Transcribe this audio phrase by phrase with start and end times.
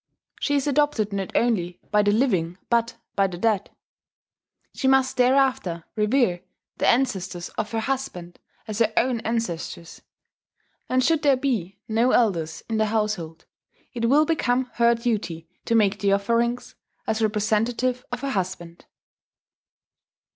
[0.39, 3.69] She is adopted not only by the living but by the dead;
[4.73, 6.41] she must thereafter revere
[6.77, 10.01] the ancestors of her husband as her own ancestors;
[10.89, 13.45] and should there be no elders in the household,
[13.93, 16.73] it will become her duty to make the offerings,
[17.05, 18.87] as representative of her husband.